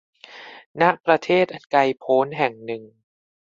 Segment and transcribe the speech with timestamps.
[0.81, 2.83] ณ ประเทศอันไกลพ้นแห่งหนึ่ง